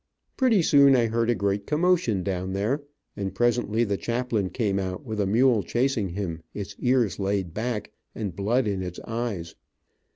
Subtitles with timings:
[0.35, 2.81] Pretty soon I heard a great commotion down there,
[3.15, 7.91] and presently the chaplain came out with a mule chasing him, its ears laid back,
[8.15, 9.53] and blood in its eyes.